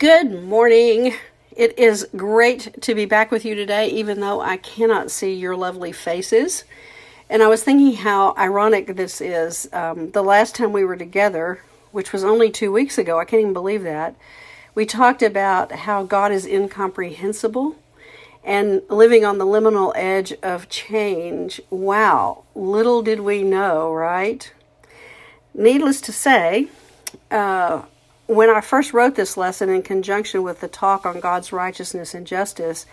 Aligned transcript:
Good 0.00 0.44
morning. 0.44 1.12
It 1.54 1.78
is 1.78 2.08
great 2.16 2.80
to 2.84 2.94
be 2.94 3.04
back 3.04 3.30
with 3.30 3.44
you 3.44 3.54
today, 3.54 3.88
even 3.88 4.20
though 4.20 4.40
I 4.40 4.56
cannot 4.56 5.10
see 5.10 5.34
your 5.34 5.54
lovely 5.54 5.92
faces. 5.92 6.64
And 7.28 7.42
I 7.42 7.48
was 7.48 7.62
thinking 7.62 7.96
how 7.96 8.34
ironic 8.38 8.96
this 8.96 9.20
is. 9.20 9.68
Um, 9.74 10.10
the 10.12 10.22
last 10.22 10.54
time 10.54 10.72
we 10.72 10.86
were 10.86 10.96
together, 10.96 11.60
which 11.92 12.14
was 12.14 12.24
only 12.24 12.50
two 12.50 12.72
weeks 12.72 12.96
ago, 12.96 13.20
I 13.20 13.26
can't 13.26 13.42
even 13.42 13.52
believe 13.52 13.82
that, 13.82 14.14
we 14.74 14.86
talked 14.86 15.22
about 15.22 15.70
how 15.70 16.02
God 16.02 16.32
is 16.32 16.46
incomprehensible 16.46 17.76
and 18.42 18.80
living 18.88 19.26
on 19.26 19.36
the 19.36 19.44
liminal 19.44 19.92
edge 19.94 20.32
of 20.42 20.70
change. 20.70 21.60
Wow, 21.68 22.44
little 22.54 23.02
did 23.02 23.20
we 23.20 23.42
know, 23.42 23.92
right? 23.92 24.50
Needless 25.52 26.00
to 26.00 26.10
say, 26.10 26.68
uh, 27.30 27.82
when 28.30 28.48
I 28.48 28.60
first 28.60 28.92
wrote 28.92 29.16
this 29.16 29.36
lesson 29.36 29.68
in 29.70 29.82
conjunction 29.82 30.44
with 30.44 30.60
the 30.60 30.68
talk 30.68 31.04
on 31.04 31.18
God's 31.18 31.52
righteousness 31.52 32.14
and 32.14 32.24
justice, 32.24 32.86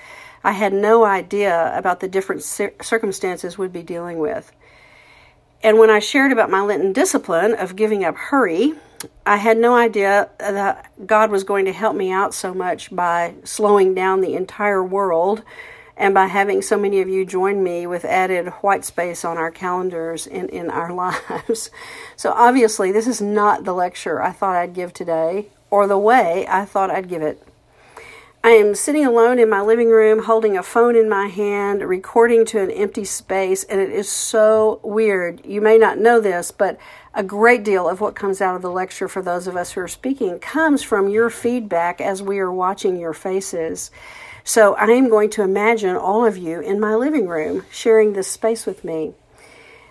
I 0.43 0.53
had 0.53 0.73
no 0.73 1.05
idea 1.05 1.71
about 1.77 1.99
the 1.99 2.07
different 2.07 2.41
circumstances 2.41 3.55
we'd 3.55 3.71
be 3.71 3.83
dealing 3.83 4.17
with. 4.17 4.51
And 5.61 5.77
when 5.77 5.91
I 5.91 5.99
shared 5.99 6.31
about 6.31 6.49
my 6.49 6.61
Lenten 6.61 6.91
discipline 6.91 7.53
of 7.53 7.75
giving 7.75 8.03
up 8.03 8.15
hurry, 8.15 8.73
I 9.27 9.37
had 9.37 9.59
no 9.59 9.75
idea 9.75 10.29
that 10.39 10.91
God 11.05 11.29
was 11.29 11.43
going 11.43 11.65
to 11.65 11.73
help 11.73 11.95
me 11.95 12.11
out 12.11 12.33
so 12.33 12.55
much 12.55 12.95
by 12.95 13.35
slowing 13.43 13.93
down 13.93 14.21
the 14.21 14.33
entire 14.33 14.83
world 14.83 15.43
and 15.97 16.13
by 16.13 16.27
having 16.27 16.61
so 16.61 16.77
many 16.77 17.01
of 17.01 17.09
you 17.09 17.25
join 17.25 17.63
me 17.63 17.87
with 17.87 18.05
added 18.05 18.47
white 18.61 18.85
space 18.85 19.25
on 19.25 19.37
our 19.37 19.51
calendars 19.51 20.27
in, 20.27 20.47
in 20.49 20.69
our 20.69 20.93
lives. 21.29 21.71
So, 22.15 22.31
obviously, 22.31 22.91
this 22.91 23.07
is 23.07 23.21
not 23.21 23.63
the 23.63 23.73
lecture 23.73 24.21
I 24.21 24.31
thought 24.31 24.55
I'd 24.55 24.73
give 24.73 24.93
today 24.93 25.47
or 25.69 25.87
the 25.87 25.97
way 25.97 26.45
I 26.47 26.65
thought 26.65 26.91
I'd 26.91 27.09
give 27.09 27.21
it. 27.21 27.43
I 28.43 28.51
am 28.51 28.75
sitting 28.75 29.05
alone 29.05 29.39
in 29.39 29.49
my 29.49 29.61
living 29.61 29.89
room 29.89 30.23
holding 30.23 30.57
a 30.57 30.63
phone 30.63 30.95
in 30.95 31.09
my 31.09 31.27
hand, 31.27 31.81
recording 31.81 32.45
to 32.45 32.61
an 32.61 32.71
empty 32.71 33.03
space, 33.03 33.63
and 33.63 33.81
it 33.81 33.89
is 33.89 34.07
so 34.07 34.79
weird. 34.83 35.43
You 35.45 35.59
may 35.59 35.77
not 35.77 35.97
know 35.97 36.21
this, 36.21 36.51
but 36.51 36.79
a 37.13 37.23
great 37.23 37.63
deal 37.63 37.89
of 37.89 37.99
what 37.99 38.15
comes 38.15 38.39
out 38.39 38.55
of 38.55 38.61
the 38.61 38.69
lecture 38.69 39.07
for 39.07 39.21
those 39.21 39.47
of 39.47 39.57
us 39.57 39.71
who 39.71 39.81
are 39.81 39.87
speaking 39.87 40.39
comes 40.39 40.83
from 40.83 41.09
your 41.09 41.29
feedback 41.29 41.99
as 41.99 42.21
we 42.21 42.37
are 42.39 42.51
watching 42.51 42.97
your 42.97 43.13
faces. 43.13 43.91
So 44.47 44.75
I 44.75 44.85
am 44.85 45.09
going 45.09 45.29
to 45.31 45.41
imagine 45.41 45.97
all 45.97 46.23
of 46.23 46.37
you 46.37 46.61
in 46.61 46.79
my 46.79 46.95
living 46.95 47.27
room 47.27 47.65
sharing 47.69 48.13
this 48.13 48.31
space 48.31 48.65
with 48.65 48.85
me. 48.85 49.11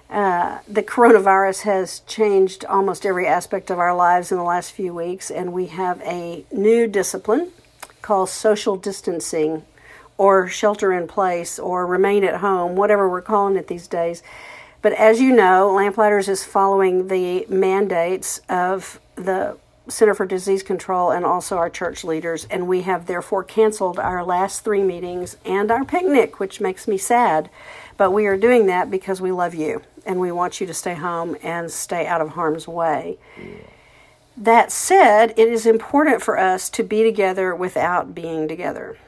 Uh, 0.09 0.61
the 0.67 0.83
coronavirus 0.83 1.65
has 1.65 2.01
changed 2.07 2.65
almost 2.65 3.05
every 3.05 3.27
aspect 3.27 3.71
of 3.71 3.79
our 3.79 3.95
lives 3.95 4.33
in 4.33 4.39
the 4.39 4.43
last 4.43 4.73
few 4.73 4.95
weeks, 4.95 5.31
and 5.31 5.53
we 5.53 5.67
have 5.67 6.01
a 6.01 6.47
new 6.51 6.87
discipline 6.87 7.53
called 8.01 8.31
social 8.31 8.79
distancing 8.79 9.62
or 10.17 10.49
shelter 10.49 10.91
in 10.91 11.07
place 11.07 11.59
or 11.59 11.87
remain 11.87 12.25
at 12.25 12.41
home, 12.41 12.77
whatever 12.77 13.11
we're 13.11 13.21
calling 13.21 13.57
it 13.57 13.67
these 13.67 13.87
days. 13.87 14.23
But 14.81 14.95
as 14.95 15.21
you 15.21 15.37
know, 15.37 15.71
Lamplighters 15.75 16.31
is 16.31 16.45
following 16.45 17.09
the 17.09 17.45
mandates 17.51 18.41
of 18.49 19.01
the 19.17 19.59
Center 19.89 20.15
for 20.15 20.27
Disease 20.27 20.62
Control 20.62 21.11
and 21.11 21.25
also 21.25 21.56
our 21.56 21.70
church 21.70 22.05
leaders, 22.05 22.47
and 22.51 22.67
we 22.67 22.83
have 22.83 23.06
therefore 23.06 23.45
canceled 23.45 23.98
our 23.98 24.25
last 24.25 24.65
three 24.65 24.83
meetings 24.83 25.37
and 25.45 25.70
our 25.70 25.84
picnic, 25.84 26.41
which 26.41 26.61
makes 26.61 26.89
me 26.89 26.98
sad. 26.98 27.51
But 27.97 28.11
we 28.11 28.27
are 28.27 28.37
doing 28.37 28.67
that 28.67 28.91
because 28.91 29.20
we 29.20 29.33
love 29.33 29.55
you 29.55 29.83
and 30.05 30.20
we 30.20 30.33
want 30.33 30.61
you 30.61 30.67
to 30.67 30.75
stay 30.75 30.95
home 30.95 31.37
and 31.43 31.70
stay 31.70 32.06
out 32.06 32.20
of 32.20 32.31
harm's 32.31 32.69
way. 32.69 33.19
That 34.37 34.70
said, 34.70 35.31
it 35.37 35.48
is 35.48 35.67
important 35.67 36.23
for 36.23 36.39
us 36.39 36.69
to 36.71 36.83
be 36.83 37.03
together 37.03 37.55
without 37.55 38.15
being 38.15 38.48
together. 38.48 38.98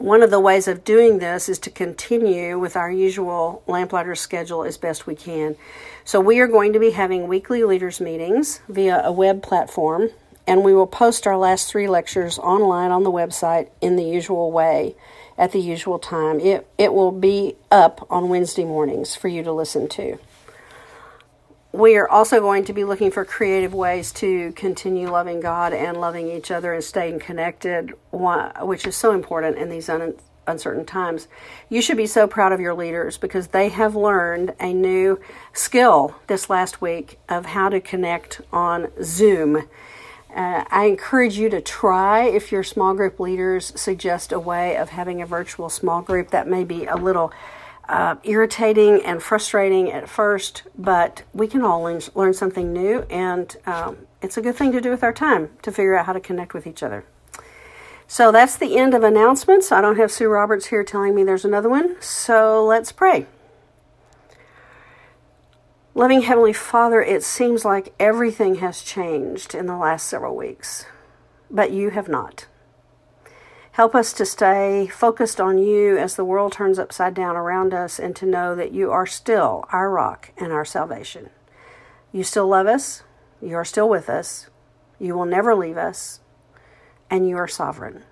One 0.00 0.22
of 0.22 0.30
the 0.30 0.40
ways 0.40 0.66
of 0.66 0.82
doing 0.82 1.18
this 1.18 1.46
is 1.46 1.58
to 1.58 1.68
continue 1.68 2.58
with 2.58 2.74
our 2.74 2.90
usual 2.90 3.62
lamplighter 3.66 4.14
schedule 4.14 4.64
as 4.64 4.78
best 4.78 5.06
we 5.06 5.14
can. 5.14 5.56
So, 6.06 6.20
we 6.20 6.40
are 6.40 6.46
going 6.46 6.72
to 6.72 6.78
be 6.78 6.92
having 6.92 7.28
weekly 7.28 7.64
leaders' 7.64 8.00
meetings 8.00 8.62
via 8.66 9.02
a 9.04 9.12
web 9.12 9.42
platform, 9.42 10.08
and 10.46 10.64
we 10.64 10.72
will 10.72 10.86
post 10.86 11.26
our 11.26 11.36
last 11.36 11.70
three 11.70 11.86
lectures 11.86 12.38
online 12.38 12.90
on 12.90 13.02
the 13.02 13.10
website 13.10 13.68
in 13.82 13.96
the 13.96 14.02
usual 14.02 14.50
way 14.50 14.96
at 15.36 15.52
the 15.52 15.60
usual 15.60 15.98
time. 15.98 16.40
It, 16.40 16.66
it 16.78 16.94
will 16.94 17.12
be 17.12 17.56
up 17.70 18.06
on 18.08 18.30
Wednesday 18.30 18.64
mornings 18.64 19.14
for 19.14 19.28
you 19.28 19.42
to 19.42 19.52
listen 19.52 19.86
to 19.90 20.18
we 21.72 21.96
are 21.96 22.08
also 22.08 22.40
going 22.40 22.64
to 22.64 22.72
be 22.72 22.84
looking 22.84 23.10
for 23.10 23.24
creative 23.24 23.72
ways 23.72 24.10
to 24.12 24.52
continue 24.52 25.08
loving 25.08 25.40
God 25.40 25.72
and 25.72 26.00
loving 26.00 26.28
each 26.28 26.50
other 26.50 26.74
and 26.74 26.82
staying 26.82 27.20
connected, 27.20 27.94
which 28.12 28.86
is 28.86 28.96
so 28.96 29.12
important 29.12 29.56
in 29.56 29.68
these 29.68 29.88
un- 29.88 30.14
uncertain 30.48 30.84
times. 30.84 31.28
You 31.68 31.80
should 31.80 31.96
be 31.96 32.06
so 32.06 32.26
proud 32.26 32.52
of 32.52 32.60
your 32.60 32.74
leaders 32.74 33.18
because 33.18 33.48
they 33.48 33.68
have 33.68 33.94
learned 33.94 34.54
a 34.58 34.72
new 34.72 35.20
skill 35.52 36.16
this 36.26 36.50
last 36.50 36.80
week 36.80 37.18
of 37.28 37.46
how 37.46 37.68
to 37.68 37.80
connect 37.80 38.40
on 38.52 38.88
Zoom. 39.02 39.68
Uh, 40.34 40.64
I 40.70 40.86
encourage 40.86 41.38
you 41.38 41.48
to 41.50 41.60
try 41.60 42.24
if 42.24 42.50
your 42.50 42.62
small 42.62 42.94
group 42.94 43.20
leaders 43.20 43.72
suggest 43.80 44.32
a 44.32 44.40
way 44.40 44.76
of 44.76 44.90
having 44.90 45.22
a 45.22 45.26
virtual 45.26 45.68
small 45.68 46.02
group 46.02 46.30
that 46.30 46.48
may 46.48 46.64
be 46.64 46.86
a 46.86 46.96
little 46.96 47.32
uh, 47.90 48.14
irritating 48.22 49.02
and 49.04 49.20
frustrating 49.20 49.90
at 49.90 50.08
first, 50.08 50.62
but 50.78 51.24
we 51.34 51.48
can 51.48 51.62
all 51.62 51.82
learn, 51.82 52.00
learn 52.14 52.32
something 52.32 52.72
new, 52.72 53.00
and 53.10 53.56
um, 53.66 53.96
it's 54.22 54.36
a 54.36 54.40
good 54.40 54.54
thing 54.54 54.70
to 54.70 54.80
do 54.80 54.90
with 54.90 55.02
our 55.02 55.12
time 55.12 55.50
to 55.62 55.72
figure 55.72 55.96
out 55.96 56.06
how 56.06 56.12
to 56.12 56.20
connect 56.20 56.54
with 56.54 56.68
each 56.68 56.84
other. 56.84 57.04
So 58.06 58.30
that's 58.30 58.56
the 58.56 58.76
end 58.78 58.94
of 58.94 59.02
announcements. 59.02 59.72
I 59.72 59.80
don't 59.80 59.96
have 59.96 60.12
Sue 60.12 60.28
Roberts 60.28 60.66
here 60.66 60.84
telling 60.84 61.16
me 61.16 61.24
there's 61.24 61.44
another 61.44 61.68
one, 61.68 62.00
so 62.00 62.64
let's 62.64 62.92
pray. 62.92 63.26
Loving 65.92 66.22
Heavenly 66.22 66.52
Father, 66.52 67.02
it 67.02 67.24
seems 67.24 67.64
like 67.64 67.92
everything 67.98 68.56
has 68.56 68.82
changed 68.82 69.52
in 69.52 69.66
the 69.66 69.76
last 69.76 70.06
several 70.06 70.36
weeks, 70.36 70.86
but 71.50 71.72
you 71.72 71.90
have 71.90 72.08
not. 72.08 72.46
Help 73.72 73.94
us 73.94 74.12
to 74.12 74.26
stay 74.26 74.88
focused 74.88 75.40
on 75.40 75.56
you 75.56 75.96
as 75.96 76.16
the 76.16 76.24
world 76.24 76.52
turns 76.52 76.78
upside 76.78 77.14
down 77.14 77.36
around 77.36 77.72
us 77.72 78.00
and 78.00 78.16
to 78.16 78.26
know 78.26 78.56
that 78.56 78.72
you 78.72 78.90
are 78.90 79.06
still 79.06 79.64
our 79.72 79.88
rock 79.88 80.32
and 80.36 80.52
our 80.52 80.64
salvation. 80.64 81.30
You 82.12 82.24
still 82.24 82.48
love 82.48 82.66
us, 82.66 83.04
you 83.40 83.54
are 83.54 83.64
still 83.64 83.88
with 83.88 84.10
us, 84.10 84.50
you 84.98 85.14
will 85.14 85.24
never 85.24 85.54
leave 85.54 85.76
us, 85.76 86.18
and 87.08 87.28
you 87.28 87.36
are 87.36 87.46
sovereign. 87.46 88.02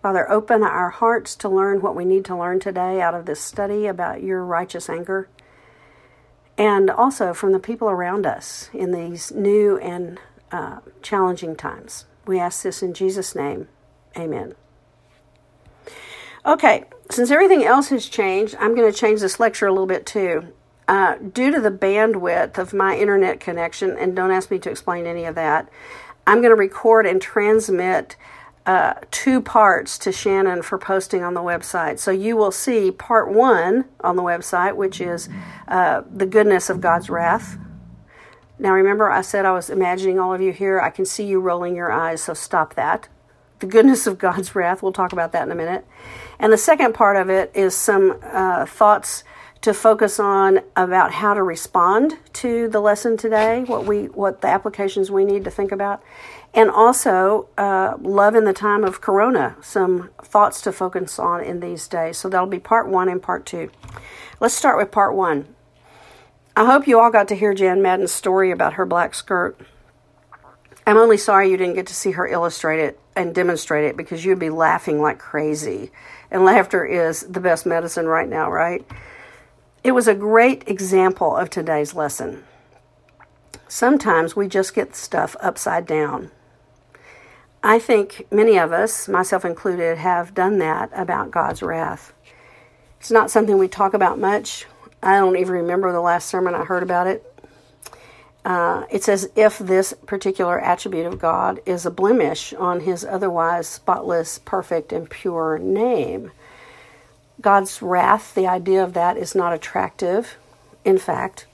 Father, 0.00 0.30
open 0.30 0.62
our 0.62 0.90
hearts 0.90 1.34
to 1.36 1.48
learn 1.48 1.82
what 1.82 1.96
we 1.96 2.04
need 2.04 2.24
to 2.26 2.36
learn 2.36 2.60
today 2.60 3.00
out 3.00 3.14
of 3.14 3.26
this 3.26 3.40
study 3.40 3.86
about 3.86 4.22
your 4.22 4.44
righteous 4.44 4.88
anger, 4.88 5.28
and 6.56 6.88
also 6.88 7.34
from 7.34 7.50
the 7.50 7.58
people 7.58 7.90
around 7.90 8.26
us 8.26 8.70
in 8.72 8.92
these 8.92 9.32
new 9.32 9.76
and 9.78 10.20
uh, 10.52 10.78
challenging 11.02 11.56
times. 11.56 12.06
We 12.26 12.38
ask 12.38 12.62
this 12.62 12.80
in 12.80 12.94
Jesus' 12.94 13.34
name. 13.34 13.66
Amen. 14.16 14.54
Okay, 16.46 16.84
since 17.10 17.30
everything 17.30 17.64
else 17.64 17.88
has 17.88 18.06
changed, 18.06 18.54
I'm 18.60 18.74
going 18.74 18.90
to 18.90 18.96
change 18.96 19.20
this 19.20 19.40
lecture 19.40 19.66
a 19.66 19.72
little 19.72 19.86
bit 19.86 20.06
too. 20.06 20.52
Uh, 20.86 21.16
due 21.16 21.50
to 21.50 21.60
the 21.60 21.70
bandwidth 21.70 22.56
of 22.56 22.72
my 22.72 22.96
internet 22.96 23.40
connection, 23.40 23.96
and 23.98 24.16
don't 24.16 24.30
ask 24.30 24.50
me 24.50 24.58
to 24.58 24.70
explain 24.70 25.06
any 25.06 25.24
of 25.24 25.34
that, 25.34 25.68
I'm 26.26 26.38
going 26.38 26.50
to 26.50 26.56
record 26.56 27.06
and 27.06 27.20
transmit 27.20 28.16
uh, 28.64 28.94
two 29.10 29.40
parts 29.40 29.98
to 29.98 30.12
Shannon 30.12 30.62
for 30.62 30.78
posting 30.78 31.22
on 31.22 31.34
the 31.34 31.40
website. 31.40 31.98
So 31.98 32.10
you 32.10 32.36
will 32.36 32.52
see 32.52 32.90
part 32.90 33.32
one 33.32 33.86
on 34.00 34.16
the 34.16 34.22
website, 34.22 34.76
which 34.76 35.00
is 35.00 35.28
uh, 35.66 36.02
the 36.10 36.26
goodness 36.26 36.68
of 36.70 36.80
God's 36.80 37.10
wrath. 37.10 37.58
Now, 38.58 38.72
remember, 38.72 39.10
I 39.10 39.22
said 39.22 39.44
I 39.44 39.52
was 39.52 39.70
imagining 39.70 40.18
all 40.18 40.34
of 40.34 40.40
you 40.40 40.52
here. 40.52 40.80
I 40.80 40.90
can 40.90 41.04
see 41.04 41.24
you 41.24 41.40
rolling 41.40 41.76
your 41.76 41.90
eyes, 41.90 42.22
so 42.22 42.34
stop 42.34 42.74
that. 42.74 43.08
The 43.60 43.66
goodness 43.66 44.06
of 44.06 44.18
God's 44.18 44.54
wrath. 44.54 44.82
We'll 44.82 44.92
talk 44.92 45.12
about 45.12 45.32
that 45.32 45.42
in 45.42 45.50
a 45.50 45.54
minute. 45.54 45.86
And 46.38 46.52
the 46.52 46.58
second 46.58 46.94
part 46.94 47.16
of 47.16 47.28
it 47.28 47.50
is 47.54 47.74
some 47.74 48.18
uh, 48.22 48.66
thoughts 48.66 49.24
to 49.60 49.74
focus 49.74 50.20
on 50.20 50.60
about 50.76 51.12
how 51.14 51.34
to 51.34 51.42
respond 51.42 52.16
to 52.32 52.68
the 52.68 52.80
lesson 52.80 53.16
today, 53.16 53.64
what 53.64 53.84
we 53.84 54.04
what 54.06 54.40
the 54.40 54.46
applications 54.46 55.10
we 55.10 55.24
need 55.24 55.42
to 55.44 55.50
think 55.50 55.72
about, 55.72 56.00
and 56.54 56.70
also 56.70 57.48
uh, 57.58 57.96
love 58.00 58.36
in 58.36 58.44
the 58.44 58.52
time 58.52 58.84
of 58.84 59.00
Corona. 59.00 59.56
Some 59.60 60.10
thoughts 60.22 60.60
to 60.62 60.72
focus 60.72 61.18
on 61.18 61.42
in 61.42 61.58
these 61.58 61.88
days. 61.88 62.18
So 62.18 62.28
that'll 62.28 62.46
be 62.46 62.60
part 62.60 62.88
one 62.88 63.08
and 63.08 63.20
part 63.20 63.44
two. 63.44 63.70
Let's 64.38 64.54
start 64.54 64.78
with 64.78 64.92
part 64.92 65.14
one. 65.14 65.52
I 66.56 66.64
hope 66.64 66.86
you 66.86 67.00
all 67.00 67.10
got 67.10 67.28
to 67.28 67.34
hear 67.34 67.54
Jan 67.54 67.82
Madden's 67.82 68.12
story 68.12 68.52
about 68.52 68.74
her 68.74 68.86
black 68.86 69.14
skirt. 69.14 69.60
I'm 70.88 70.96
only 70.96 71.18
sorry 71.18 71.50
you 71.50 71.58
didn't 71.58 71.74
get 71.74 71.88
to 71.88 71.94
see 71.94 72.12
her 72.12 72.26
illustrate 72.26 72.80
it 72.80 72.98
and 73.14 73.34
demonstrate 73.34 73.84
it 73.84 73.94
because 73.94 74.24
you'd 74.24 74.38
be 74.38 74.48
laughing 74.48 75.02
like 75.02 75.18
crazy 75.18 75.90
and 76.30 76.46
laughter 76.46 76.82
is 76.82 77.20
the 77.28 77.40
best 77.40 77.66
medicine 77.66 78.06
right 78.06 78.26
now, 78.26 78.50
right? 78.50 78.86
It 79.84 79.92
was 79.92 80.08
a 80.08 80.14
great 80.14 80.66
example 80.66 81.36
of 81.36 81.50
today's 81.50 81.92
lesson. 81.92 82.42
Sometimes 83.68 84.34
we 84.34 84.48
just 84.48 84.74
get 84.74 84.96
stuff 84.96 85.36
upside 85.42 85.84
down. 85.84 86.30
I 87.62 87.78
think 87.78 88.26
many 88.30 88.58
of 88.58 88.72
us, 88.72 89.08
myself 89.08 89.44
included, 89.44 89.98
have 89.98 90.32
done 90.32 90.56
that 90.60 90.88
about 90.94 91.30
God's 91.30 91.62
wrath. 91.62 92.14
It's 92.98 93.10
not 93.10 93.30
something 93.30 93.58
we 93.58 93.68
talk 93.68 93.92
about 93.92 94.18
much. 94.18 94.64
I 95.02 95.18
don't 95.18 95.36
even 95.36 95.52
remember 95.52 95.92
the 95.92 96.00
last 96.00 96.28
sermon 96.28 96.54
I 96.54 96.64
heard 96.64 96.82
about 96.82 97.06
it. 97.06 97.27
Uh, 98.48 98.86
it's 98.90 99.10
as 99.10 99.28
if 99.36 99.58
this 99.58 99.92
particular 100.06 100.58
attribute 100.58 101.04
of 101.04 101.18
God 101.18 101.60
is 101.66 101.84
a 101.84 101.90
blemish 101.90 102.54
on 102.54 102.80
his 102.80 103.04
otherwise 103.04 103.68
spotless, 103.68 104.38
perfect, 104.38 104.90
and 104.90 105.10
pure 105.10 105.58
name. 105.58 106.30
God's 107.42 107.82
wrath, 107.82 108.34
the 108.34 108.46
idea 108.46 108.82
of 108.82 108.94
that 108.94 109.18
is 109.18 109.34
not 109.34 109.52
attractive. 109.52 110.38
In 110.82 110.96
fact, 110.96 111.44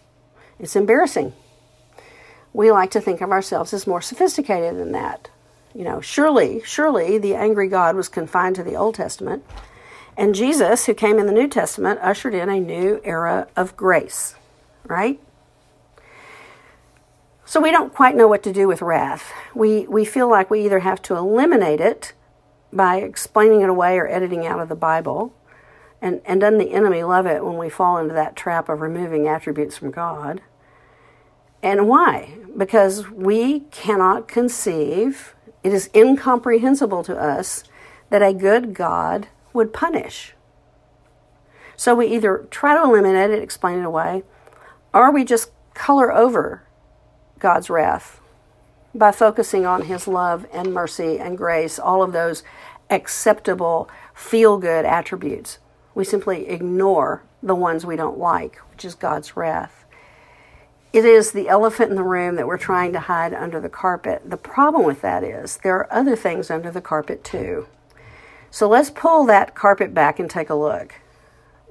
it's 0.60 0.76
embarrassing. 0.76 1.32
We 2.52 2.70
like 2.70 2.92
to 2.92 3.00
think 3.00 3.20
of 3.20 3.32
ourselves 3.32 3.74
as 3.74 3.88
more 3.88 4.00
sophisticated 4.00 4.78
than 4.78 4.92
that. 4.92 5.30
You 5.74 5.82
know, 5.82 6.00
surely, 6.00 6.62
surely 6.64 7.18
the 7.18 7.34
angry 7.34 7.66
God 7.66 7.96
was 7.96 8.08
confined 8.08 8.54
to 8.54 8.62
the 8.62 8.76
Old 8.76 8.94
Testament, 8.94 9.44
and 10.16 10.32
Jesus, 10.32 10.86
who 10.86 10.94
came 10.94 11.18
in 11.18 11.26
the 11.26 11.32
New 11.32 11.48
Testament, 11.48 11.98
ushered 12.00 12.34
in 12.34 12.48
a 12.48 12.60
new 12.60 13.00
era 13.02 13.48
of 13.56 13.76
grace, 13.76 14.36
right? 14.86 15.18
So 17.46 17.60
we 17.60 17.70
don't 17.70 17.94
quite 17.94 18.16
know 18.16 18.26
what 18.26 18.42
to 18.44 18.52
do 18.52 18.66
with 18.66 18.80
wrath. 18.80 19.32
We, 19.54 19.86
we 19.86 20.04
feel 20.04 20.30
like 20.30 20.50
we 20.50 20.64
either 20.64 20.80
have 20.80 21.02
to 21.02 21.16
eliminate 21.16 21.80
it 21.80 22.14
by 22.72 22.96
explaining 22.96 23.60
it 23.60 23.68
away 23.68 23.98
or 23.98 24.08
editing 24.08 24.46
out 24.46 24.60
of 24.60 24.68
the 24.68 24.74
Bible. 24.74 25.34
And, 26.00 26.22
and 26.24 26.40
doesn't 26.40 26.58
the 26.58 26.72
enemy 26.72 27.02
love 27.02 27.26
it 27.26 27.44
when 27.44 27.58
we 27.58 27.68
fall 27.68 27.98
into 27.98 28.14
that 28.14 28.34
trap 28.34 28.68
of 28.68 28.80
removing 28.80 29.28
attributes 29.28 29.76
from 29.76 29.90
God? 29.90 30.40
And 31.62 31.88
why? 31.88 32.38
Because 32.56 33.10
we 33.10 33.60
cannot 33.70 34.26
conceive, 34.26 35.34
it 35.62 35.72
is 35.72 35.90
incomprehensible 35.94 37.04
to 37.04 37.16
us 37.16 37.64
that 38.10 38.22
a 38.22 38.34
good 38.34 38.74
God 38.74 39.28
would 39.52 39.72
punish. 39.72 40.34
So 41.76 41.94
we 41.94 42.06
either 42.08 42.46
try 42.50 42.74
to 42.74 42.82
eliminate 42.82 43.30
it, 43.30 43.42
explain 43.42 43.80
it 43.80 43.84
away, 43.84 44.24
or 44.92 45.10
we 45.10 45.24
just 45.24 45.50
color 45.74 46.12
over 46.12 46.63
God's 47.38 47.70
wrath 47.70 48.20
by 48.94 49.10
focusing 49.10 49.66
on 49.66 49.82
His 49.82 50.06
love 50.06 50.46
and 50.52 50.72
mercy 50.72 51.18
and 51.18 51.36
grace, 51.36 51.78
all 51.78 52.02
of 52.02 52.12
those 52.12 52.42
acceptable, 52.90 53.88
feel 54.14 54.58
good 54.58 54.84
attributes. 54.84 55.58
We 55.94 56.04
simply 56.04 56.48
ignore 56.48 57.22
the 57.42 57.54
ones 57.54 57.84
we 57.84 57.96
don't 57.96 58.18
like, 58.18 58.56
which 58.70 58.84
is 58.84 58.94
God's 58.94 59.36
wrath. 59.36 59.84
It 60.92 61.04
is 61.04 61.32
the 61.32 61.48
elephant 61.48 61.90
in 61.90 61.96
the 61.96 62.04
room 62.04 62.36
that 62.36 62.46
we're 62.46 62.56
trying 62.56 62.92
to 62.92 63.00
hide 63.00 63.34
under 63.34 63.60
the 63.60 63.68
carpet. 63.68 64.22
The 64.24 64.36
problem 64.36 64.84
with 64.84 65.02
that 65.02 65.24
is 65.24 65.58
there 65.58 65.76
are 65.76 65.92
other 65.92 66.14
things 66.14 66.50
under 66.50 66.70
the 66.70 66.80
carpet 66.80 67.24
too. 67.24 67.66
So 68.50 68.68
let's 68.68 68.90
pull 68.90 69.24
that 69.24 69.56
carpet 69.56 69.92
back 69.92 70.20
and 70.20 70.30
take 70.30 70.50
a 70.50 70.54
look. 70.54 70.94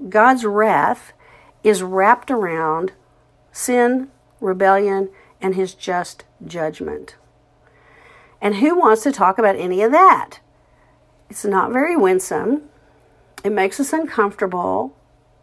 God's 0.10 0.44
wrath 0.44 1.14
is 1.64 1.82
wrapped 1.82 2.30
around 2.30 2.92
sin, 3.54 4.10
rebellion, 4.42 5.10
and 5.44 5.54
his 5.54 5.76
just 5.76 6.24
judgment. 6.44 7.18
And 8.42 8.56
who 8.56 8.80
wants 8.80 9.04
to 9.04 9.12
talk 9.12 9.38
about 9.38 9.58
any 9.58 9.84
of 9.84 9.92
that? 9.92 10.40
It's 11.30 11.46
not 11.46 11.72
very 11.72 11.96
winsome. 11.96 12.64
It 13.44 13.52
makes 13.52 13.80
us 13.80 13.94
uncomfortable. 13.94 14.98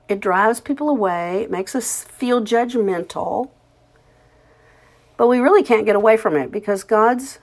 It 0.08 0.20
drives 0.20 0.60
people 0.60 0.88
away. 0.88 1.42
It 1.42 1.50
makes 1.50 1.74
us 1.74 2.04
feel 2.04 2.42
judgmental. 2.42 3.50
But 5.16 5.28
we 5.28 5.38
really 5.38 5.62
can't 5.62 5.86
get 5.86 5.96
away 5.96 6.16
from 6.16 6.34
it 6.34 6.50
because 6.50 6.82
God's 6.82 7.38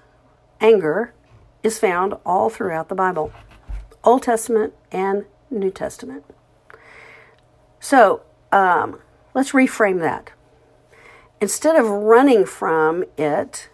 anger 0.60 1.14
is 1.62 1.80
found 1.80 2.16
all 2.26 2.50
throughout 2.50 2.90
the 2.90 2.96
Bible. 2.96 3.32
Old 4.04 4.24
Testament 4.24 4.74
and 4.92 5.26
New 5.52 5.70
Testament. 5.70 6.26
So 7.80 8.24
um, 8.52 9.00
let's 9.34 9.52
reframe 9.52 10.00
that. 10.00 10.32
Instead 11.40 11.76
of 11.76 11.88
running 11.88 12.46
from 12.46 13.04
it, 13.18 13.70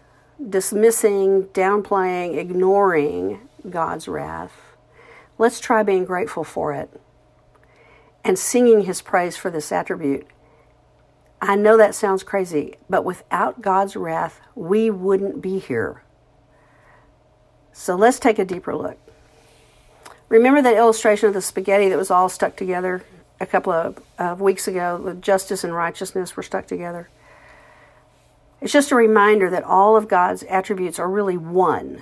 dismissing, 0.49 1.43
downplaying, 1.53 2.37
ignoring 2.37 3.47
God's 3.69 4.07
wrath, 4.07 4.51
let's 5.37 5.59
try 5.59 5.81
being 5.83 6.03
grateful 6.03 6.43
for 6.43 6.73
it 6.73 6.89
and 8.23 8.37
singing 8.37 8.81
His 8.81 9.01
praise 9.01 9.37
for 9.37 9.49
this 9.49 9.71
attribute. 9.71 10.27
I 11.41 11.55
know 11.55 11.77
that 11.77 11.95
sounds 11.95 12.23
crazy, 12.23 12.75
but 12.89 13.03
without 13.03 13.61
God's 13.61 13.95
wrath, 13.95 14.39
we 14.55 14.89
wouldn't 14.89 15.41
be 15.41 15.59
here. 15.59 16.03
So 17.73 17.95
let's 17.95 18.19
take 18.19 18.39
a 18.39 18.45
deeper 18.45 18.75
look. 18.75 18.97
Remember 20.29 20.61
that 20.61 20.77
illustration 20.77 21.27
of 21.27 21.33
the 21.33 21.41
spaghetti 21.41 21.89
that 21.89 21.97
was 21.97 22.11
all 22.11 22.29
stuck 22.29 22.55
together 22.55 23.03
a 23.39 23.45
couple 23.45 23.73
of, 23.73 23.99
of 24.17 24.41
weeks 24.41 24.67
ago? 24.67 24.97
The 24.97 25.13
justice 25.15 25.63
and 25.63 25.73
righteousness 25.73 26.35
were 26.35 26.43
stuck 26.43 26.67
together. 26.67 27.09
It's 28.63 28.71
just 28.71 28.91
a 28.91 28.95
reminder 28.95 29.49
that 29.49 29.65
all 29.65 29.97
of 29.97 30.07
God's 30.07 30.43
attributes 30.43 30.97
are 30.97 31.09
really 31.09 31.35
one. 31.35 32.01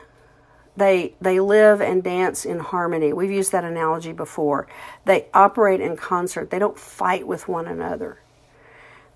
They 0.77 1.15
they 1.19 1.39
live 1.39 1.81
and 1.81 2.03
dance 2.03 2.45
in 2.45 2.59
harmony. 2.59 3.11
We've 3.11 3.31
used 3.31 3.51
that 3.51 3.63
analogy 3.63 4.13
before. 4.13 4.67
They 5.05 5.25
operate 5.33 5.81
in 5.81 5.97
concert. 5.97 6.51
They 6.51 6.59
don't 6.59 6.77
fight 6.77 7.25
with 7.25 7.47
one 7.47 7.65
another. 7.65 8.19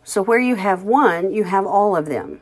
So 0.03 0.24
where 0.24 0.39
you 0.39 0.56
have 0.56 0.81
one, 0.81 1.31
you 1.31 1.44
have 1.44 1.68
all 1.68 1.95
of 1.95 2.07
them. 2.07 2.42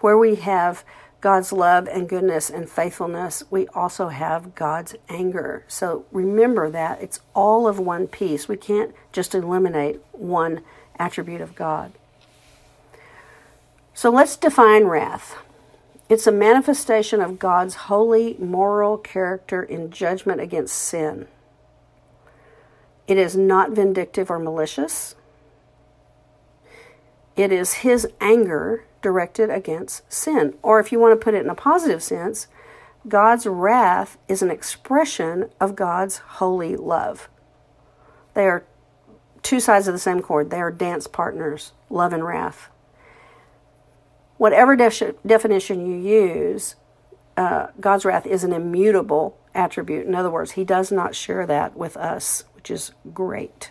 Where 0.00 0.18
we 0.18 0.34
have 0.34 0.84
God's 1.22 1.50
love 1.50 1.88
and 1.88 2.06
goodness 2.06 2.50
and 2.50 2.68
faithfulness, 2.68 3.42
we 3.50 3.68
also 3.68 4.08
have 4.08 4.54
God's 4.54 4.94
anger. 5.08 5.64
So 5.66 6.04
remember 6.12 6.68
that 6.68 7.00
it's 7.00 7.20
all 7.34 7.66
of 7.66 7.78
one 7.78 8.06
piece. 8.06 8.48
We 8.48 8.58
can't 8.58 8.94
just 9.12 9.34
eliminate 9.34 10.02
one 10.12 10.60
attribute 10.98 11.40
of 11.40 11.54
God. 11.54 11.94
So 13.94 14.10
let's 14.10 14.36
define 14.36 14.84
wrath. 14.84 15.36
It's 16.08 16.26
a 16.26 16.32
manifestation 16.32 17.20
of 17.20 17.38
God's 17.38 17.74
holy 17.74 18.36
moral 18.38 18.98
character 18.98 19.62
in 19.62 19.90
judgment 19.90 20.40
against 20.40 20.76
sin. 20.76 21.26
It 23.06 23.18
is 23.18 23.36
not 23.36 23.70
vindictive 23.70 24.30
or 24.30 24.38
malicious. 24.38 25.14
It 27.36 27.50
is 27.52 27.74
his 27.74 28.06
anger 28.20 28.84
directed 29.00 29.50
against 29.50 30.10
sin. 30.12 30.54
Or 30.62 30.80
if 30.80 30.92
you 30.92 30.98
want 30.98 31.18
to 31.18 31.22
put 31.22 31.34
it 31.34 31.44
in 31.44 31.50
a 31.50 31.54
positive 31.54 32.02
sense, 32.02 32.46
God's 33.08 33.46
wrath 33.46 34.16
is 34.28 34.42
an 34.42 34.50
expression 34.50 35.50
of 35.60 35.74
God's 35.74 36.18
holy 36.18 36.76
love. 36.76 37.28
They 38.34 38.46
are 38.46 38.64
two 39.42 39.60
sides 39.60 39.88
of 39.88 39.94
the 39.94 39.98
same 39.98 40.22
cord, 40.22 40.50
they 40.50 40.60
are 40.60 40.70
dance 40.70 41.06
partners, 41.06 41.72
love 41.90 42.12
and 42.12 42.24
wrath. 42.24 42.68
Whatever 44.42 44.74
de- 44.74 45.14
definition 45.24 45.86
you 45.86 45.96
use, 45.96 46.74
uh, 47.36 47.68
God's 47.78 48.04
wrath 48.04 48.26
is 48.26 48.42
an 48.42 48.52
immutable 48.52 49.38
attribute. 49.54 50.04
In 50.04 50.16
other 50.16 50.32
words, 50.32 50.50
He 50.50 50.64
does 50.64 50.90
not 50.90 51.14
share 51.14 51.46
that 51.46 51.76
with 51.76 51.96
us, 51.96 52.42
which 52.56 52.68
is 52.68 52.90
great. 53.14 53.70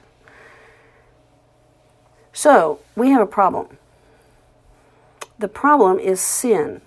So, 2.31 2.79
we 2.95 3.09
have 3.09 3.21
a 3.21 3.25
problem. 3.25 3.79
The 5.37 5.49
problem 5.49 5.99
is 5.99 6.21
sin. 6.21 6.79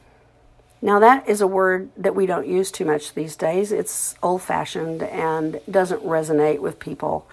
Now, 0.81 0.99
that 0.99 1.29
is 1.29 1.43
a 1.43 1.47
word 1.47 1.91
that 1.95 2.15
we 2.15 2.25
don't 2.25 2.47
use 2.47 2.71
too 2.71 2.87
much 2.87 3.13
these 3.13 3.37
days. 3.37 3.71
It's 3.71 4.15
old 4.23 4.41
fashioned 4.41 5.03
and 5.03 5.61
doesn't 5.71 6.03
resonate 6.03 6.61
with 6.61 6.79
people. 6.79 7.27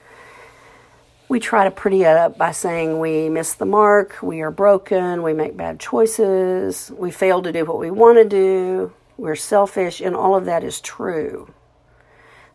We 1.32 1.40
try 1.40 1.64
to 1.64 1.72
pretty 1.72 2.02
it 2.02 2.18
up 2.18 2.38
by 2.38 2.52
saying 2.52 3.00
we 3.00 3.30
miss 3.30 3.54
the 3.54 3.66
mark, 3.66 4.18
we 4.22 4.42
are 4.42 4.52
broken, 4.52 5.24
we 5.24 5.32
make 5.32 5.56
bad 5.56 5.80
choices, 5.80 6.92
we 6.98 7.10
fail 7.10 7.42
to 7.42 7.54
do 7.54 7.64
what 7.64 7.80
we 7.80 7.90
want 7.90 8.18
to 8.18 8.28
do, 8.28 8.92
we're 9.16 9.38
selfish, 9.38 10.02
and 10.02 10.14
all 10.14 10.36
of 10.36 10.44
that 10.44 10.62
is 10.62 10.82
true. 10.82 11.54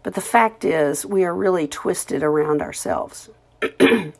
But 0.02 0.12
the 0.12 0.20
fact 0.20 0.62
is, 0.62 1.06
we 1.06 1.24
are 1.24 1.34
really 1.34 1.66
twisted 1.66 2.22
around 2.22 2.60
ourselves. 2.60 3.30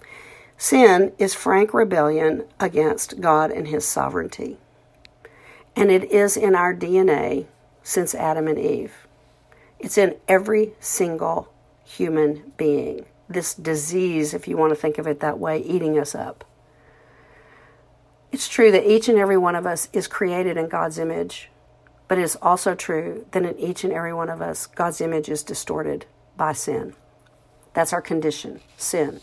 Sin 0.57 1.13
is 1.19 1.35
frank 1.35 1.75
rebellion 1.75 2.47
against 2.59 3.21
God 3.21 3.51
and 3.51 3.69
His 3.69 3.85
sovereignty. 3.85 4.57
And 5.77 5.91
it 5.91 6.05
is 6.05 6.35
in 6.35 6.55
our 6.55 6.75
DNA 6.75 7.45
since 7.83 8.15
Adam 8.15 8.49
and 8.49 8.59
Eve. 8.59 9.07
It's 9.79 9.99
in 9.99 10.17
every 10.27 10.73
single 10.81 11.53
human 11.85 12.55
being. 12.57 13.05
This 13.29 13.55
disease, 13.55 14.35
if 14.35 14.47
you 14.47 14.57
want 14.57 14.71
to 14.71 14.77
think 14.77 14.99
of 14.99 15.07
it 15.07 15.21
that 15.21 15.39
way, 15.39 15.59
eating 15.59 15.99
us 15.99 16.15
up. 16.15 16.45
It's 18.33 18.49
true 18.49 18.71
that 18.71 18.89
each 18.89 19.09
and 19.09 19.19
every 19.19 19.37
one 19.37 19.57
of 19.57 19.67
us 19.67 19.89
is 19.93 20.07
created 20.07 20.57
in 20.57 20.69
God's 20.69 20.99
image, 20.99 21.49
but 22.09 22.19
it's 22.19 22.37
also 22.37 22.75
true 22.75 23.27
that 23.33 23.45
in 23.45 23.59
each 23.59 23.85
and 23.85 23.93
every 23.93 24.13
one 24.13 24.29
of 24.29 24.41
us, 24.41 24.67
God's 24.67 25.01
image 25.01 25.29
is 25.29 25.43
distorted 25.43 26.07
by 26.37 26.53
sin. 26.53 26.95
That's 27.73 27.93
our 27.93 28.03
condition, 28.03 28.61
sin 28.77 29.21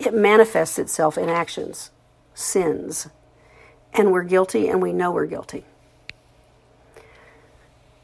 it 0.00 0.14
manifests 0.14 0.78
itself 0.78 1.18
in 1.18 1.28
actions, 1.28 1.90
sins. 2.34 3.08
And 3.92 4.10
we're 4.10 4.24
guilty 4.24 4.66
and 4.66 4.80
we 4.80 4.92
know 4.92 5.12
we're 5.12 5.26
guilty. 5.26 5.64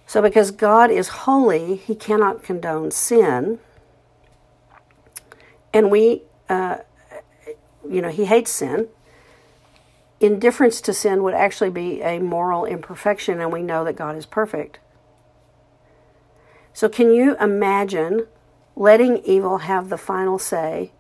So 0.07 0.23
because 0.23 0.51
God 0.51 0.91
is 0.91 1.09
holy, 1.09 1.77
he 1.77 1.95
cannot 1.95 2.43
condone 2.43 2.91
sin. 2.91 3.59
And 5.77 5.91
we, 5.91 6.23
uh, 6.49 6.79
you 7.87 8.01
know, 8.01 8.09
he 8.09 8.25
hates 8.25 8.51
sin. 8.51 8.89
Indifference 10.21 10.81
to 10.81 10.95
sin 10.95 11.23
would 11.23 11.35
actually 11.35 11.69
be 11.69 12.01
a 12.01 12.19
moral 12.19 12.65
imperfection, 12.65 13.43
and 13.43 13.53
we 13.53 13.61
know 13.61 13.85
that 13.85 13.95
God 13.95 14.17
is 14.17 14.25
perfect. 14.25 14.79
So, 16.73 16.89
can 16.89 17.13
you 17.13 17.37
imagine 17.37 18.27
letting 18.75 19.19
evil 19.19 19.59
have 19.59 19.91
the 19.91 19.99
final 19.99 20.39
say 20.39 20.93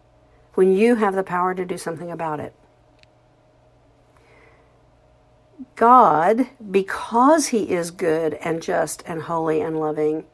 when 0.52 0.76
you 0.76 0.97
have 0.97 1.14
the 1.14 1.23
power 1.23 1.54
to 1.54 1.64
do 1.64 1.78
something 1.78 2.11
about 2.11 2.38
it? 2.38 2.54
God, 5.75 6.49
because 6.71 7.47
He 7.47 7.71
is 7.71 7.90
good 7.90 8.35
and 8.35 8.61
just 8.61 9.02
and 9.06 9.23
holy 9.23 9.62
and 9.62 9.80
loving, 9.80 10.25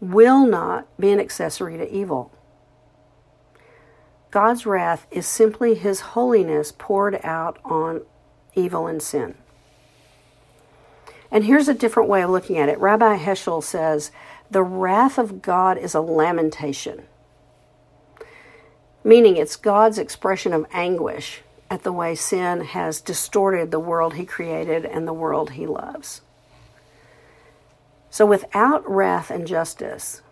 will 0.00 0.44
not 0.44 0.88
be 0.98 1.12
an 1.12 1.20
accessory 1.20 1.78
to 1.78 1.88
evil. 1.94 2.33
God's 4.34 4.66
wrath 4.66 5.06
is 5.12 5.28
simply 5.28 5.76
His 5.76 6.00
holiness 6.00 6.72
poured 6.76 7.20
out 7.22 7.60
on 7.64 8.00
evil 8.56 8.88
and 8.88 9.00
sin. 9.00 9.36
And 11.30 11.44
here's 11.44 11.68
a 11.68 11.72
different 11.72 12.08
way 12.08 12.20
of 12.20 12.30
looking 12.30 12.58
at 12.58 12.68
it. 12.68 12.80
Rabbi 12.80 13.16
Heschel 13.16 13.62
says, 13.62 14.10
The 14.50 14.64
wrath 14.64 15.18
of 15.18 15.40
God 15.40 15.78
is 15.78 15.94
a 15.94 16.00
lamentation, 16.00 17.04
meaning 19.04 19.36
it's 19.36 19.54
God's 19.54 20.00
expression 20.00 20.52
of 20.52 20.66
anguish 20.72 21.42
at 21.70 21.84
the 21.84 21.92
way 21.92 22.16
sin 22.16 22.62
has 22.62 23.00
distorted 23.00 23.70
the 23.70 23.78
world 23.78 24.14
he 24.14 24.26
created 24.26 24.84
and 24.84 25.06
the 25.06 25.12
world 25.12 25.50
he 25.50 25.64
loves. 25.64 26.22
So 28.10 28.26
without 28.26 28.82
wrath 28.90 29.30
and 29.30 29.46
justice, 29.46 30.22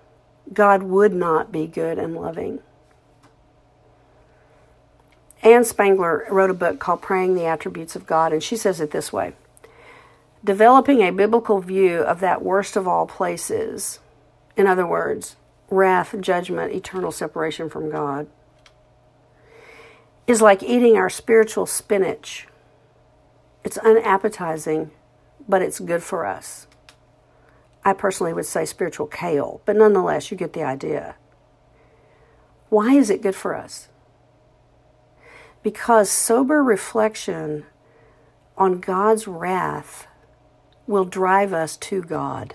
God 0.53 0.83
would 0.83 1.15
not 1.15 1.53
be 1.53 1.69
good 1.69 1.99
and 1.99 2.17
loving. 2.17 2.63
Ann 5.43 5.65
Spangler 5.65 6.25
wrote 6.31 6.51
a 6.51 6.55
book 6.55 6.79
called 6.79 7.03
Praying 7.03 7.35
the 7.35 7.47
Attributes 7.47 7.97
of 7.97 8.07
God, 8.07 8.33
and 8.33 8.43
she 8.43 8.57
says 8.57 8.81
it 8.81 8.93
this 8.93 9.13
way 9.13 9.35
Developing 10.45 11.01
a 11.01 11.11
biblical 11.11 11.61
view 11.61 11.99
of 11.99 12.21
that 12.21 12.43
worst 12.43 12.77
of 12.77 12.87
all 12.87 13.07
places, 13.07 13.99
in 14.57 14.67
other 14.67 14.87
words, 14.87 15.37
wrath, 15.69 16.15
judgment, 16.21 16.73
eternal 16.73 17.11
separation 17.11 17.69
from 17.69 17.91
God, 17.91 18.29
is 20.27 20.41
like 20.41 20.63
eating 20.63 20.97
our 20.97 21.11
spiritual 21.11 21.67
spinach. 21.67 22.47
It's 23.65 23.79
unappetizing, 23.79 24.91
but 25.49 25.63
it's 25.63 25.81
good 25.81 26.03
for 26.03 26.25
us. 26.25 26.67
I 27.85 27.93
personally 27.95 28.33
would 28.33 28.47
say 28.47 28.65
spiritual 28.65 29.09
kale, 29.09 29.61
but 29.65 29.75
nonetheless, 29.77 30.31
you 30.31 30.37
get 30.37 30.53
the 30.53 30.63
idea. 30.63 31.17
Why 32.69 32.95
is 32.95 33.11
it 33.11 33.23
good 33.23 33.35
for 33.35 33.57
us? 33.57 33.89
Because 35.63 36.11
sober 36.11 36.63
reflection 36.63 37.65
on 38.57 38.81
God's 38.81 39.27
wrath 39.27 40.07
will 40.87 41.05
drive 41.05 41.53
us 41.53 41.77
to 41.79 42.03
God. 42.03 42.55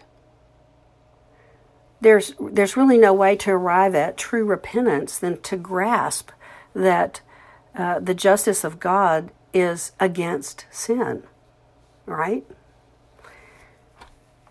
There's, 1.99 2.33
there's 2.39 2.77
really 2.77 2.97
no 2.97 3.13
way 3.13 3.35
to 3.37 3.51
arrive 3.51 3.95
at 3.95 4.17
true 4.17 4.45
repentance 4.45 5.17
than 5.17 5.41
to 5.41 5.57
grasp 5.57 6.29
that 6.75 7.21
uh, 7.75 7.99
the 7.99 8.13
justice 8.13 8.63
of 8.63 8.79
God 8.79 9.31
is 9.53 9.93
against 9.99 10.65
sin, 10.69 11.23
right? 12.05 12.45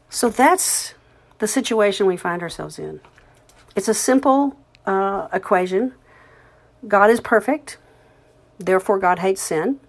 So 0.08 0.28
that's 0.28 0.94
the 1.38 1.46
situation 1.46 2.06
we 2.06 2.16
find 2.16 2.42
ourselves 2.42 2.78
in. 2.78 3.00
It's 3.76 3.88
a 3.88 3.94
simple 3.94 4.56
uh, 4.86 5.28
equation 5.32 5.94
God 6.86 7.10
is 7.10 7.20
perfect, 7.20 7.78
therefore, 8.58 8.98
God 8.98 9.20
hates 9.20 9.42
sin. 9.42 9.80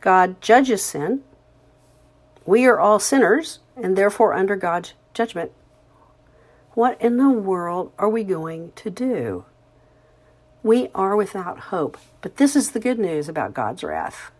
God 0.00 0.40
judges 0.40 0.84
sin. 0.84 1.22
We 2.46 2.66
are 2.66 2.80
all 2.80 2.98
sinners 2.98 3.60
and 3.76 3.96
therefore 3.96 4.34
under 4.34 4.56
God's 4.56 4.94
judgment. 5.14 5.52
What 6.72 7.00
in 7.00 7.16
the 7.16 7.30
world 7.30 7.92
are 7.98 8.08
we 8.08 8.24
going 8.24 8.72
to 8.76 8.90
do? 8.90 9.44
We 10.62 10.88
are 10.94 11.16
without 11.16 11.58
hope. 11.58 11.98
But 12.20 12.36
this 12.36 12.54
is 12.54 12.70
the 12.70 12.80
good 12.80 12.98
news 12.98 13.28
about 13.28 13.54
God's 13.54 13.82
wrath 13.82 14.30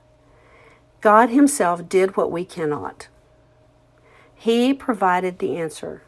God 1.00 1.30
Himself 1.30 1.88
did 1.88 2.16
what 2.16 2.30
we 2.30 2.44
cannot, 2.44 3.08
He 4.34 4.74
provided 4.74 5.38
the 5.38 5.56
answer. 5.56 6.02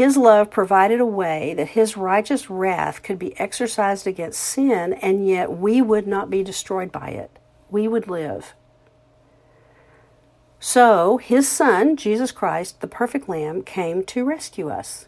His 0.00 0.16
love 0.16 0.50
provided 0.50 0.98
a 0.98 1.04
way 1.04 1.52
that 1.52 1.76
His 1.76 1.94
righteous 1.94 2.48
wrath 2.48 3.02
could 3.02 3.18
be 3.18 3.38
exercised 3.38 4.06
against 4.06 4.40
sin, 4.40 4.94
and 4.94 5.28
yet 5.28 5.58
we 5.58 5.82
would 5.82 6.06
not 6.06 6.30
be 6.30 6.42
destroyed 6.42 6.90
by 6.90 7.08
it. 7.08 7.38
We 7.68 7.86
would 7.86 8.08
live. 8.08 8.54
So, 10.58 11.18
His 11.18 11.46
Son, 11.46 11.96
Jesus 11.96 12.32
Christ, 12.32 12.80
the 12.80 12.86
perfect 12.86 13.28
Lamb, 13.28 13.62
came 13.62 14.02
to 14.04 14.24
rescue 14.24 14.70
us. 14.70 15.06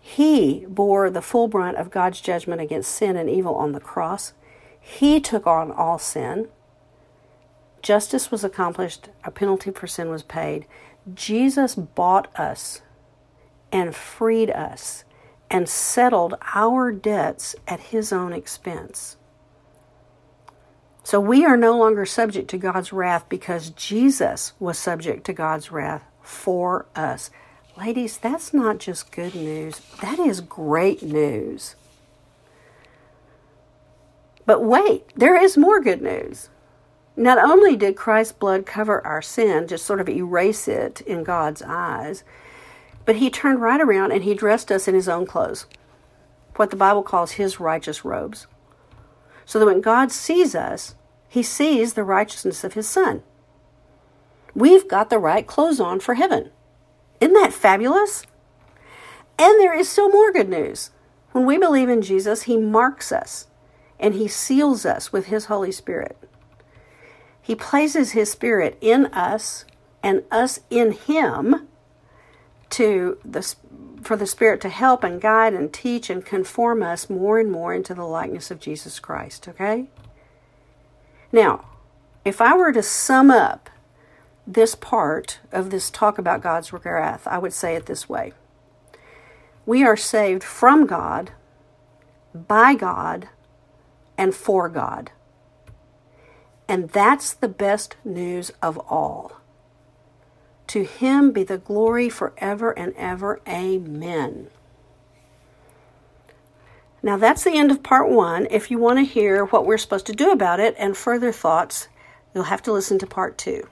He 0.00 0.64
bore 0.66 1.10
the 1.10 1.20
full 1.20 1.48
brunt 1.48 1.76
of 1.76 1.90
God's 1.90 2.18
judgment 2.18 2.62
against 2.62 2.94
sin 2.94 3.18
and 3.18 3.28
evil 3.28 3.56
on 3.56 3.72
the 3.72 3.78
cross. 3.78 4.32
He 4.80 5.20
took 5.20 5.46
on 5.46 5.70
all 5.70 5.98
sin. 5.98 6.48
Justice 7.82 8.30
was 8.30 8.42
accomplished, 8.42 9.10
a 9.22 9.30
penalty 9.30 9.70
for 9.70 9.86
sin 9.86 10.08
was 10.08 10.22
paid. 10.22 10.64
Jesus 11.14 11.74
bought 11.74 12.34
us 12.40 12.80
and 13.72 13.96
freed 13.96 14.50
us 14.50 15.04
and 15.50 15.68
settled 15.68 16.34
our 16.54 16.92
debts 16.92 17.56
at 17.66 17.80
his 17.80 18.12
own 18.12 18.32
expense. 18.32 19.16
So 21.04 21.18
we 21.18 21.44
are 21.44 21.56
no 21.56 21.76
longer 21.76 22.06
subject 22.06 22.48
to 22.50 22.58
God's 22.58 22.92
wrath 22.92 23.28
because 23.28 23.70
Jesus 23.70 24.52
was 24.60 24.78
subject 24.78 25.24
to 25.24 25.32
God's 25.32 25.72
wrath 25.72 26.04
for 26.22 26.86
us. 26.94 27.30
Ladies, 27.76 28.18
that's 28.18 28.54
not 28.54 28.78
just 28.78 29.10
good 29.10 29.34
news, 29.34 29.80
that 30.00 30.18
is 30.18 30.40
great 30.40 31.02
news. 31.02 31.74
But 34.46 34.62
wait, 34.62 35.04
there 35.16 35.40
is 35.40 35.56
more 35.56 35.80
good 35.80 36.02
news. 36.02 36.50
Not 37.16 37.38
only 37.38 37.76
did 37.76 37.96
Christ's 37.96 38.32
blood 38.32 38.64
cover 38.64 39.04
our 39.06 39.22
sin, 39.22 39.66
just 39.68 39.84
sort 39.84 40.00
of 40.00 40.08
erase 40.08 40.66
it 40.66 41.00
in 41.02 41.24
God's 41.24 41.62
eyes, 41.62 42.24
but 43.04 43.16
he 43.16 43.30
turned 43.30 43.60
right 43.60 43.80
around 43.80 44.12
and 44.12 44.24
he 44.24 44.34
dressed 44.34 44.70
us 44.70 44.88
in 44.88 44.94
his 44.94 45.08
own 45.08 45.26
clothes, 45.26 45.66
what 46.56 46.70
the 46.70 46.76
Bible 46.76 47.02
calls 47.02 47.32
his 47.32 47.60
righteous 47.60 48.04
robes. 48.04 48.46
So 49.44 49.58
that 49.58 49.66
when 49.66 49.80
God 49.80 50.12
sees 50.12 50.54
us, 50.54 50.94
he 51.28 51.42
sees 51.42 51.94
the 51.94 52.04
righteousness 52.04 52.62
of 52.64 52.74
his 52.74 52.88
son. 52.88 53.22
We've 54.54 54.86
got 54.86 55.10
the 55.10 55.18
right 55.18 55.46
clothes 55.46 55.80
on 55.80 56.00
for 56.00 56.14
heaven. 56.14 56.50
Isn't 57.20 57.34
that 57.34 57.52
fabulous? 57.52 58.24
And 59.38 59.60
there 59.60 59.76
is 59.76 59.88
still 59.88 60.10
more 60.10 60.32
good 60.32 60.48
news. 60.48 60.90
When 61.32 61.46
we 61.46 61.56
believe 61.56 61.88
in 61.88 62.02
Jesus, 62.02 62.42
He 62.42 62.56
marks 62.56 63.10
us 63.10 63.46
and 63.98 64.14
He 64.14 64.28
seals 64.28 64.84
us 64.84 65.12
with 65.12 65.26
His 65.26 65.46
Holy 65.46 65.72
Spirit. 65.72 66.18
He 67.40 67.54
places 67.54 68.12
His 68.12 68.30
Spirit 68.30 68.76
in 68.80 69.06
us 69.06 69.64
and 70.02 70.24
us 70.30 70.60
in 70.68 70.92
Him 70.92 71.68
to 72.72 73.18
the, 73.24 73.54
for 74.02 74.16
the 74.16 74.26
Spirit 74.26 74.60
to 74.62 74.68
help 74.68 75.04
and 75.04 75.20
guide 75.20 75.54
and 75.54 75.72
teach 75.72 76.10
and 76.10 76.24
conform 76.24 76.82
us 76.82 77.08
more 77.08 77.38
and 77.38 77.50
more 77.50 77.72
into 77.72 77.94
the 77.94 78.04
likeness 78.04 78.50
of 78.50 78.60
Jesus 78.60 78.98
Christ, 78.98 79.48
okay? 79.48 79.86
Now, 81.30 81.64
if 82.24 82.40
I 82.40 82.56
were 82.56 82.72
to 82.72 82.82
sum 82.82 83.30
up 83.30 83.70
this 84.46 84.74
part 84.74 85.40
of 85.50 85.70
this 85.70 85.90
talk 85.90 86.18
about 86.18 86.42
God's 86.42 86.72
wrath, 86.72 87.26
I 87.26 87.38
would 87.38 87.52
say 87.52 87.74
it 87.74 87.86
this 87.86 88.08
way 88.08 88.32
We 89.66 89.84
are 89.84 89.96
saved 89.96 90.42
from 90.42 90.86
God, 90.86 91.32
by 92.34 92.74
God, 92.74 93.28
and 94.16 94.34
for 94.34 94.68
God. 94.68 95.10
And 96.68 96.88
that's 96.88 97.34
the 97.34 97.48
best 97.48 97.96
news 98.04 98.50
of 98.62 98.78
all. 98.78 99.41
To 100.72 100.84
him 100.84 101.32
be 101.32 101.44
the 101.44 101.58
glory 101.58 102.08
forever 102.08 102.70
and 102.70 102.94
ever. 102.96 103.42
Amen. 103.46 104.46
Now, 107.02 107.18
that's 107.18 107.44
the 107.44 107.58
end 107.58 107.70
of 107.70 107.82
part 107.82 108.08
one. 108.08 108.46
If 108.50 108.70
you 108.70 108.78
want 108.78 108.98
to 108.98 109.04
hear 109.04 109.44
what 109.44 109.66
we're 109.66 109.76
supposed 109.76 110.06
to 110.06 110.14
do 110.14 110.30
about 110.30 110.60
it 110.60 110.74
and 110.78 110.96
further 110.96 111.30
thoughts, 111.30 111.88
you'll 112.34 112.44
have 112.44 112.62
to 112.62 112.72
listen 112.72 112.98
to 113.00 113.06
part 113.06 113.36
two. 113.36 113.68